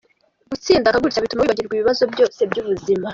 [0.51, 3.07] Gutsinda nka gutya bituma wibagirwa ibibazo byose by’ubuzima.